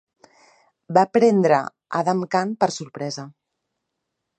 Va 0.99 1.03
prendre 1.19 1.61
Adham 2.01 2.27
Khan 2.33 2.59
per 2.65 2.75
sorpresa. 2.81 3.29